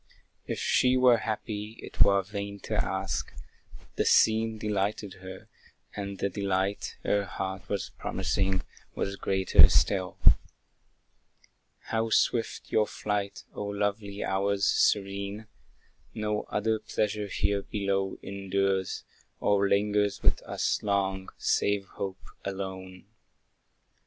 [0.47, 3.31] If she were happy, it were vain to ask;
[3.97, 5.47] The scene delighted her,
[5.95, 8.63] and the delight Her heart was promising,
[8.95, 10.17] was greater still.
[11.93, 15.45] How swift your flight, O lovely hours serene!
[16.15, 19.03] No other pleasure here below endures,
[19.39, 23.05] Or lingers with us long, save hope alone.